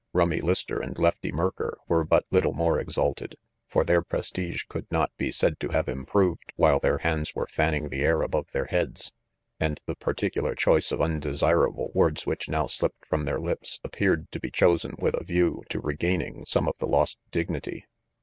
[0.13, 3.35] Rummy Lister and Lefty Merker were but little more exalted,
[3.67, 7.89] for their prestige could not be said to have improved while their hands were fanning
[7.89, 9.11] the air above their heads,
[9.59, 14.39] and the particular choice of undesirable words which now slipped from their lips appeared to
[14.39, 17.85] be chosen with a view to regaining some of the lost dignity.